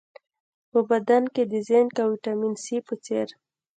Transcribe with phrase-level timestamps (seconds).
[0.71, 3.27] په بدن کې د زېنک او ویټامین سي په څېر